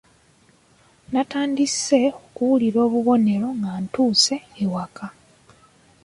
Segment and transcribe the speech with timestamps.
[1.11, 5.05] Natandise okuwulira obubonero nga ntuuse ewaka.